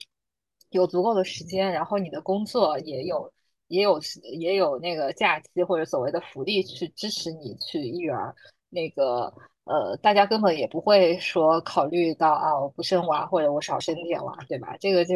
[0.71, 3.33] 有足够的时间，然后你的工作也有
[3.68, 3.99] 也有
[4.38, 8.35] 也有那个假期或者所谓的福利去支持你去育儿，
[8.68, 9.33] 那个。
[9.64, 14.77] 呃，大家根本也不会说考虑到啊，我不生娃或者我少生点娃，对吧？
[14.81, 15.14] 这个就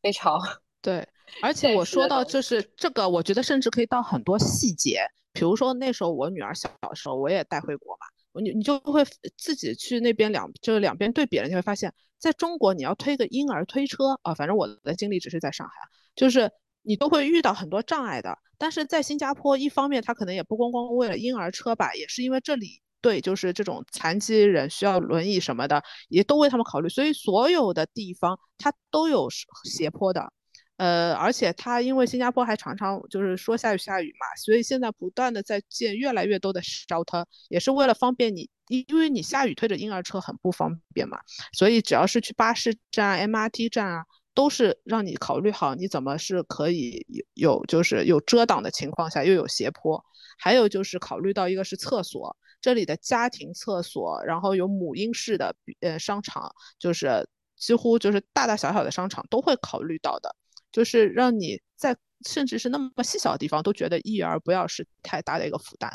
[0.00, 0.38] 非常
[0.80, 1.06] 对。
[1.42, 5.00] 而 且我说到就是这个，我觉得甚至可以到很多细节，
[5.32, 8.06] 比如说那时候我女儿小的时候，我也带回国嘛，
[8.40, 9.04] 你你就会
[9.36, 15.72] 自己去那边两就是两边对比了，你会发现在中国你要推个婴儿推车啊，反正我的经历只是在上海，
[16.16, 16.50] 就是
[16.82, 18.36] 你都会遇到很多障碍的。
[18.58, 29.28] 但是在新加坡，一方面他可能也不光光为了婴儿车吧，也是因为这里对就是这种残疾人需要轮椅什么的，也都为他们考虑，所以所有的地方它都有
[29.64, 30.32] 斜坡的。
[30.76, 41.18] 呃，而且它因为新加坡还常常就是说下雨下雨嘛，所以现在不断的在建越来越多的沙滩也是为了方便你，因为你下雨推着婴儿车很不方便嘛，
[41.52, 50.02] 所以只要是去巴士站、MRT 站啊，都是让你考虑好你怎么是可以有就是有遮挡的情况下又有斜坡，
[50.38, 60.34] 还有就是考虑到一个是厕所，这里的家庭厕所，然后有母婴式的呃商场，就是几乎就是大大小小的商场都会考虑到的。
[60.72, 61.96] 就是让你在
[62.26, 65.92] 甚至是那么细小的地方都觉得育儿不要是太大的一个负担。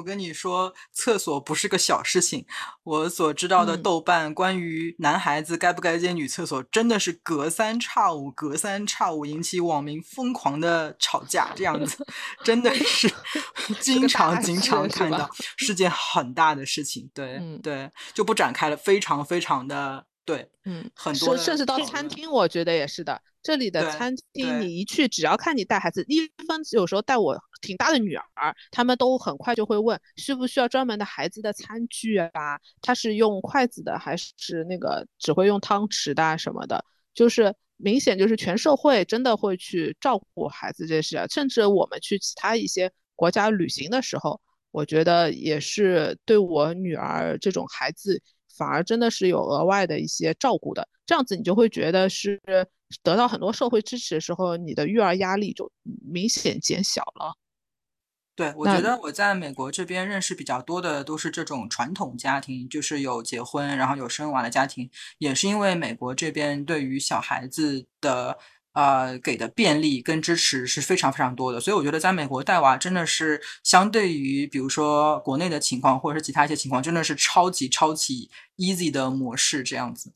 [0.00, 2.46] 我跟你说，厕所不是个小事情。
[2.84, 12.06] 我所知道的豆瓣关于男孩子该不该建女厕所，真的是隔三差五、隔三差五引起网民疯狂的吵架，这样子
[12.42, 13.12] 真的是
[13.78, 17.10] 经常经常看到，是件很大的事情。
[17.12, 20.06] 对对，就不展开了，非常非常的。
[20.24, 23.20] 对，嗯，很多甚至到餐厅，我觉得也是的。
[23.42, 32.60] 这里的餐厅，你一去，只要看你带孩子，一分有时候带我挺大的女儿，他们都很快就会问，需不需要专门的孩子的餐具啊？
[32.82, 36.84] 他是用筷子的，还是那个只会用汤匙的什么的？
[37.14, 41.26] 就是明显就是全社会真的会去照顾孩子这事。
[41.30, 48.22] 甚至我们去其他一些国家旅行的时候，我觉得也是对我女儿这种孩子。
[48.60, 52.38] 反而真的是有额外的一些照顾的，这样子你就会觉得是
[53.02, 55.72] 得到很多社会支持的时候，你的育儿压力就
[56.04, 57.32] 明显减小了。
[58.36, 68.36] 对，我觉得我在美国这边认识比较多的都是这种传统家庭，就是有结婚然后有生娃的家庭，也是因为美国这边对于小孩子的。
[68.72, 80.12] 呃，给的便利跟支持是非常非常多的，所以我觉得在美国带娃真的是相对于比如说国内的情况，或者是其他一些情况，真的是超级超级 easy 的模式这样子。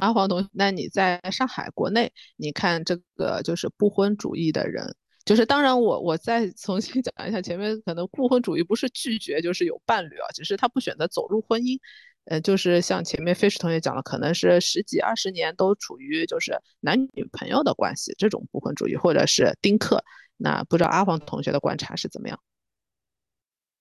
[0.00, 11.78] 阿黄同学，那你在上海国内，你看这个就是不婚主义的人，就是当然我我再重新 讲一下，前面可能不婚主义不是拒绝，就是有伴侣啊，只是他不选择走入婚姻。
[12.26, 20.02] 呃，就是像前面 Fish 同学讲的，可能是十几二十年都处于就是男女朋友的关系，这种不婚主义或者是丁克。
[20.36, 22.40] 那不知道阿黄同学的观察是怎么样？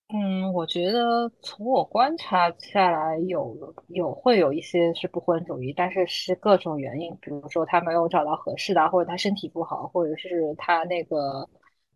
[0.10, 11.50] 嗯，我觉得从我观察下来，有有会有一些是不婚主义，但是是各种原因，比如说他没有找到合适的，或者他身体不好，或者是他那个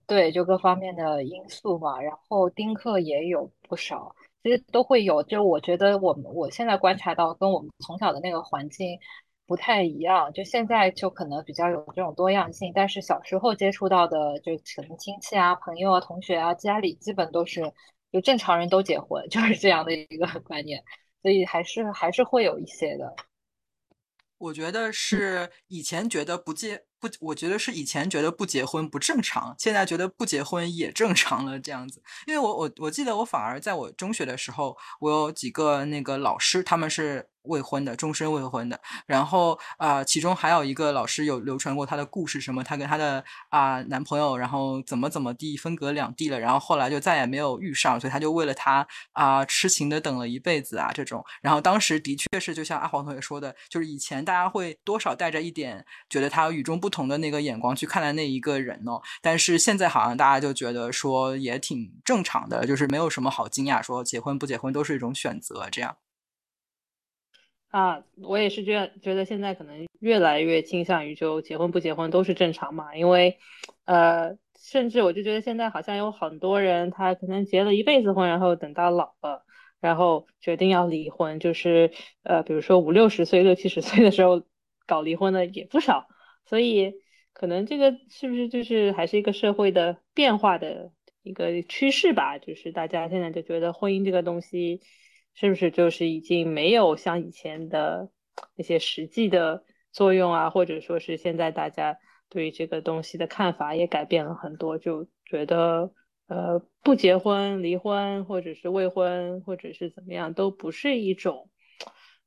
[0.08, 2.02] 对，就各方面的因素嘛。
[2.02, 4.16] 然后丁克也有不少。
[4.48, 8.98] 其实都会有，就我觉得我们我现在观察到跟我们从小的那个环境
[9.46, 17.74] 不太一样，就现在就可能比较有这种多样性，但是小时候接触到的就可能亲戚啊、朋友啊、同学啊，家里基本都是
[18.10, 20.82] 就正常人都结婚， 就是这样的一个 观念，
[21.22, 23.14] 所以还是还是会有一些的。
[24.38, 32.02] 我觉得是以前觉得不结不，我觉得是以前觉得不结婚不正常，现在觉得不结婚也正常了这样子。
[32.26, 37.30] 因为我我我记得我反而在我中学的时候，我有几个那个老师，他们是。
[37.48, 51.24] 未婚的，终身未婚的，然后啊，其中还有一个老师有流传过他的故事，什么他跟他的啊男朋友，然后怎么怎么地分隔两地了，然后后来就再也没有遇上，所以他就为了他啊痴情的等了一辈子啊这种。
[51.42, 65.98] 然后当时的确是就像阿黄同学说的，就是以前大家会多少带着一点觉得他与众不不同的那个眼光去看待那一个人哦，但是现在好像大家就觉得说也挺正常的，就是没有什么好惊讶，说结婚不结婚都是一种选择这样。
[67.72, 73.38] 啊，我也是觉觉得现在可能越来越倾向于就结婚不结婚都是正常嘛，因为，
[73.84, 79.44] 呃，甚至我就觉得现在好像有很多人他可能结了一辈子婚，然后等到老了，
[79.82, 81.92] 然后决定要离婚，就是
[82.24, 84.44] 呃，比如说五六十岁、六七十岁的时候
[84.86, 86.08] 搞离婚的也不少，
[86.48, 86.94] 所以
[87.34, 90.92] 可能这个是不是就是还是一个社会的变化的
[91.24, 92.38] 一个趋势吧？
[92.38, 94.82] 就是大家现在就觉得婚姻这个东西。
[95.40, 98.10] 是不是就是已经没有像以前的
[98.56, 100.50] 那些实际的作用啊？
[100.50, 105.94] 或者说是现在大家对于这个东西的看法也改变了很多，就觉得
[106.26, 111.52] 呃不结婚、离婚或者是未婚或者是怎么样都不是一种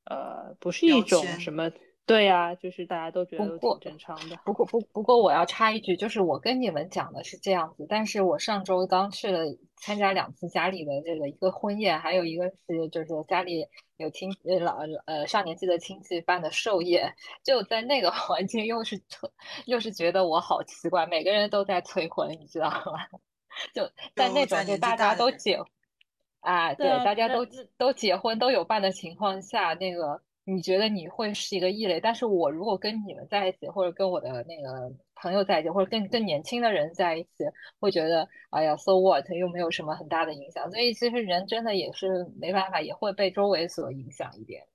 [0.04, 1.72] 呃不是一种什么
[2.10, 4.36] 对呀，就是大家都觉得都挺正常的。
[4.44, 9.44] 不过不不过我要插一句，就是我跟你们讲的是这样子，但是我上周刚去了
[9.76, 13.64] 参加两次家里的这个一个婚宴，还有一个是就是家里
[13.96, 19.30] 有亲呃老呃上年纪的亲戚办的寿宴，就在那个 环境又是催
[19.66, 23.06] 又是觉得我好奇怪，每个人都在催婚，你知道吗？
[23.72, 25.60] 就在那种就大家都结
[26.40, 27.46] 啊，对，大家都
[27.78, 30.20] 都结婚都有伴的情况下，那个。
[30.44, 37.44] 你觉得你会是一个异类，但是我如果跟你们在一起，或者跟我的那个朋友在一起，或者更更年轻的人在一起，
[37.78, 40.70] 会觉得哎呀，so what，又没有什么很大的影响。
[40.70, 44.66] 所以其实人真的也是没办法，也会被周围所影响一点。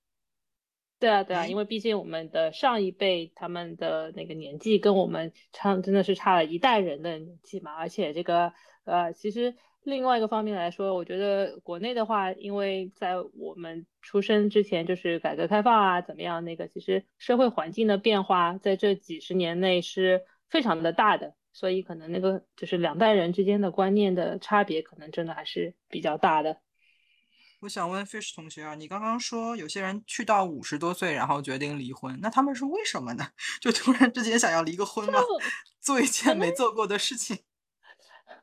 [0.99, 8.53] 对啊，对啊，因为毕竟我们的上一辈他们的那个年纪跟我们差真的是差了一代人的年纪嘛，而且这个
[8.85, 9.55] 呃，其实。
[9.85, 16.43] 另外一个方面来说，我觉得国内的话，因为在我们出生之前就是改革开放啊，怎么样？
[16.43, 26.59] 那个其实社会环境的变化在这几十年内是非常的大的，所以可能那个就是两代人之间的观念的差别，可能真的还是比较大的。
[27.61, 33.27] 我想问 Fish 同学啊，你刚刚说有些人去到五十多岁，然后决定离婚，那他们是为什么呢？
[33.61, 35.19] 就突然之间想要离个婚吗？
[35.79, 37.37] 做一件没做过的事情？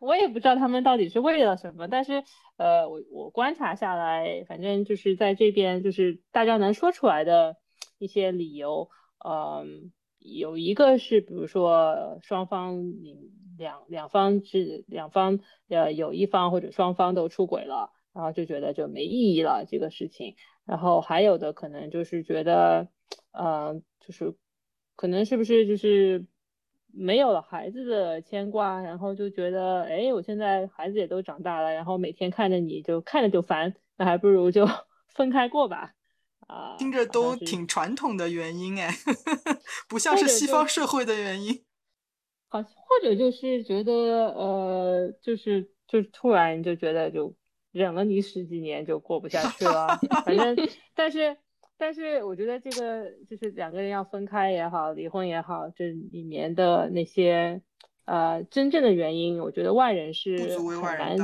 [0.01, 2.23] 我也不知道他们到底是为了什么，但是，
[2.57, 7.57] 呃，我我观察下来，反正就是在这边，就是大家能说出来的
[7.99, 8.91] 一些理由，
[9.25, 12.93] 嗯，有一个是，比如说双方
[13.59, 22.89] 两两方是两方，呃，有一方或者双方都出轨了，然后就觉得就没意义了这个事情，然后还有的可能就是觉得，
[23.33, 24.35] 嗯，就是
[24.97, 26.27] 可能是不是就是。
[26.93, 34.69] 没有了孩子的牵挂，然后就觉得，哎，我现在孩子也都长大了，然后每天看着你就看着就烦，那还不如就
[35.15, 35.93] 分开过吧。
[36.47, 38.91] 啊，听着都挺传统的原因哎，
[39.89, 41.65] 不像是西方社会的原因。
[42.49, 43.93] 好，或者就是觉得，
[44.29, 47.35] 呃，就是就突然就觉得就
[47.71, 50.57] 忍了你十几年就过不下去了，反正
[50.95, 51.37] 但是。
[51.79, 57.61] 但是我觉得这个就是两个人要分开也好，离婚也好，这里面的那些
[58.05, 61.17] 呃真正的原因，我觉得外人是很难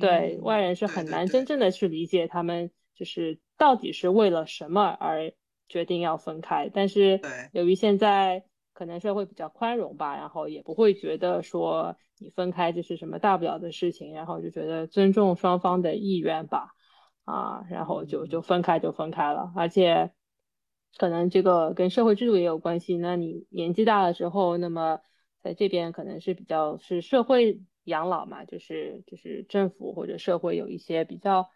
[0.00, 5.32] 对外人是很难真正的去理解他们就是到底是为了什么而
[5.68, 6.70] 决定要分开。
[6.72, 7.20] 但是
[7.52, 16.70] 由于现在可能社会比较宽容吧，然后也不会觉得说你分开就是什么大不了的事情，然后就觉得尊重双方的意愿吧。
[17.24, 20.10] 啊，然后就就分开就分开了，而且
[20.98, 22.96] 可能这个跟社会制度也有关系。
[22.96, 25.00] 那你年纪大了之后，那么
[25.42, 31.48] 在这边可能是比较是社会养老嘛，就是就是政府或者社会有一些比较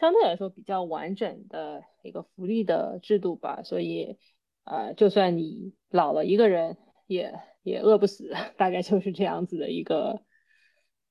[0.00, 3.62] 相对来说比较完整的一个福利的制度吧。
[3.62, 4.18] 所以
[4.64, 10.22] 呃，就算你老了一个人，也也饿不死，大概就是这样子的一个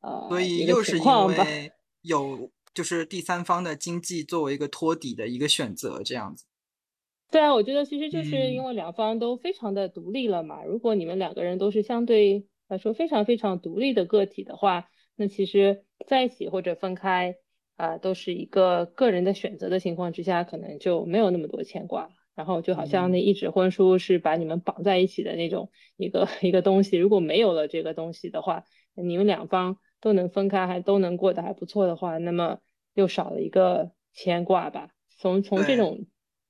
[0.02, 2.52] 呃所以又是因 为有。
[2.80, 6.46] 就是第三方的经济作为一个托底的一个选择，这样子。
[7.30, 10.64] 对啊，我觉得其实就是因为两方都非常的独立了嘛。
[10.64, 14.86] 如果你们两个人都是相对来说非常非常独立的个体的话，
[15.18, 17.36] 那其实在一起或者分开
[17.76, 22.12] 啊，都是一个个人的选择的情况之下，可能就没有那么多牵挂了。
[22.34, 28.64] 然后就好像那一纸婚书是把你们绑在一起的那种一个一个东西，如果没有了这个东西的话，
[28.96, 29.76] 你们两方。
[30.02, 32.60] 都能分开，还都能过得还不错的话，那么
[33.00, 34.90] 又少了一个牵挂吧。
[35.18, 36.06] 从从这种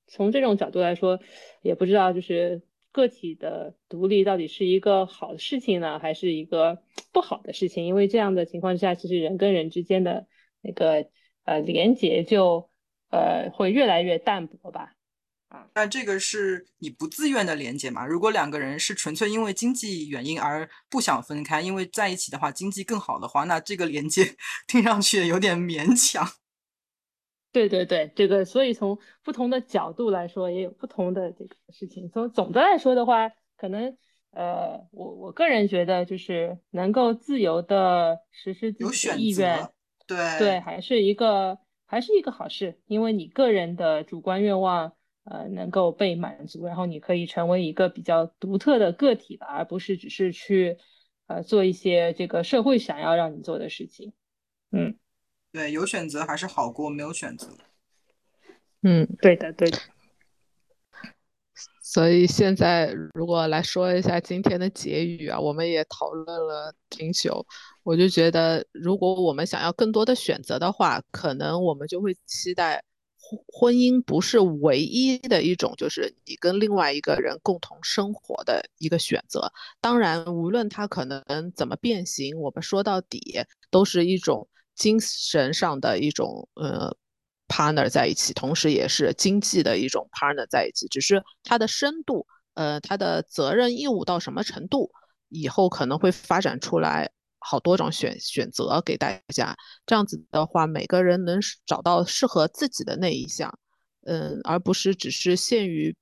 [0.08, 1.20] 从这种角度来说，
[1.62, 6.82] 也不知道就是个体的独立到底是一个好的事情呢，还是一个
[7.12, 7.86] 不好的事情？
[7.86, 10.28] 因为这样的情况之下，其实人跟人之间的
[10.62, 11.08] 那个
[11.46, 12.70] 呃连接就
[13.12, 14.96] 呃会越来越淡薄吧。
[15.50, 18.06] 啊那这个是你不自愿的连接嘛？
[18.06, 24.36] 如果两个人是纯粹因为经济原因而不想分开，因为在一起的话经济更好的话，那这个连接
[24.68, 26.24] 听上去有点勉强。
[27.52, 32.10] 对对对，这个所以从不同的角度来说，也有不同的这个事情。
[32.10, 33.98] 从总的来说的话，可能
[34.32, 39.70] 呃，我我个人觉得就是能够自由的实施自己的意愿，
[40.08, 44.94] 对对，还是一个还是一个好事，因为你个人的主观愿望。
[45.26, 50.78] 呃，能够被满足，然后你可以成为一个比较独特的个体了，而不是只是去
[51.28, 54.14] 呃做一些这个社会想要让你做的事情。
[54.72, 54.98] 嗯，
[55.52, 57.48] 对，有选择还是好过没有选择。
[58.84, 59.78] 嗯，对的，对的。
[61.82, 67.46] 所以现在如果来说一下今天的结语啊，我们也讨论了挺久，
[67.84, 72.84] 我就觉得如果我们想要更多的选择的话，可能我们就会期待。
[73.22, 79.52] 婚婚姻不是唯一的一种，就是你跟另外一个人共同生活的一个选择。
[79.82, 81.24] 当然，无论它可能
[81.54, 83.40] 怎么变形，我们说到底
[83.70, 84.48] 都是一种
[84.80, 86.96] 精神上的一种呃
[87.48, 92.26] partner 在一起，同时也是经济的一种 partner 在一起，只是它的深度，
[92.56, 94.90] 呃，它的责任义务到什么程度，
[95.28, 97.12] 以后可能会发展出来。
[97.42, 99.56] 好多种选选择给大家，
[99.86, 103.58] 这样子的话，每个人能找到适合自己的那一项，
[104.06, 105.96] 嗯，而不是只是限于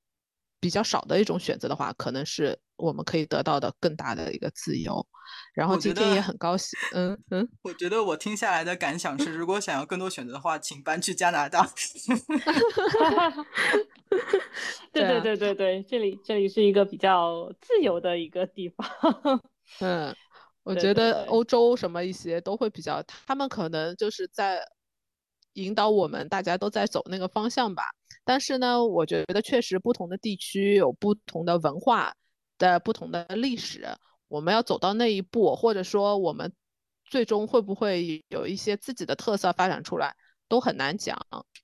[0.60, 5.06] 比较少的一种选择的话，可能是我们可以得到的更大的一个自由。
[5.54, 11.68] 然后今天也很高兴，嗯嗯，我觉得我听下来的感想是，如果想要更多选择的话，请搬去加拿大。
[14.94, 18.88] 对对对对对，这里这里是一个比较自由的一个地方，
[19.82, 20.16] 嗯。
[20.64, 24.62] 我觉得欧洲什么一些都会比较，他们可能就是在
[25.54, 27.84] 引导我们，大家都在走那个方向吧。
[28.26, 32.14] 但是呢，我觉得确实不同的地区有不同的文化
[32.58, 33.88] 的不同的历史，
[34.28, 36.54] 我们要走到那一步，或者说我们
[37.06, 40.16] 最终会不会有一些自己的特色发展出来，
[40.48, 41.18] 都很难讲。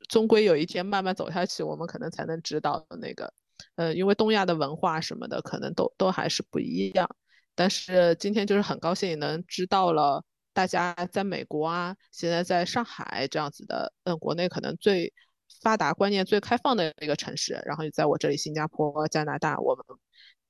[0.09, 3.33] 终归有一天慢慢走下去，我们可能才能知道那个，
[3.75, 7.09] 呃，因为东亚的文化什么的，可能都都还是不一样。
[7.55, 10.23] 但是今天就是很高兴能知道了，
[10.53, 15.13] 大家在美国啊，现在在上海这样子的，嗯，国内可能最
[15.61, 19.85] 发达、观念最开放的一个城市，然后在我这里新加坡、加拿大，我们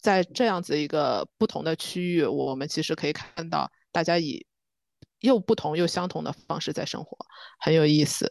[0.03, 4.45] 在这样子一个不同的区域，我们其实可以看到大家以
[5.21, 7.17] 又不同又相同的方式在生活，
[7.57, 8.29] 很有意思。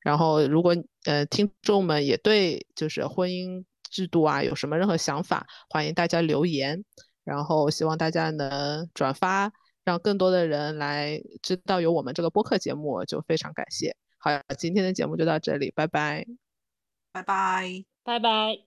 [0.00, 6.84] 然后如果呃听众们也对就是婚姻制度啊有什么任何想法，欢迎大家留言。
[7.22, 9.50] 然后希望大家能转发，
[9.84, 13.96] 让更多的人来知道有我们这个播客节目，就非常感谢。
[14.18, 16.26] 好，今天的节目就到这里，拜拜，
[17.12, 18.58] 拜拜，拜拜，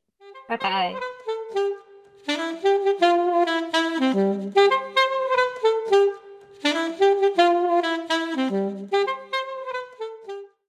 [0.47, 1.86] 拜拜。
[2.27, 2.65] Thank
[4.57, 4.96] you.